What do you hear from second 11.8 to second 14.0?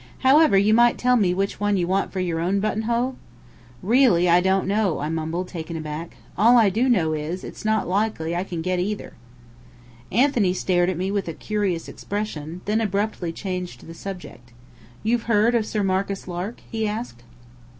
expression, then abruptly changed the